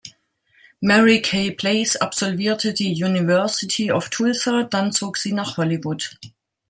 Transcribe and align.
Mary 0.81 1.21
Kay 1.21 1.51
Place 1.51 1.95
absolvierte 1.97 2.73
die 2.73 3.03
University 3.03 3.91
of 3.91 4.09
Tulsa, 4.09 4.63
dann 4.63 4.91
zog 4.91 5.19
sie 5.19 5.31
nach 5.31 5.57
Hollywood. 5.57 6.17